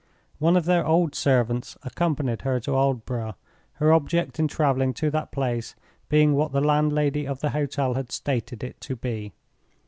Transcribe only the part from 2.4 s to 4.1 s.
her to Aldborough, her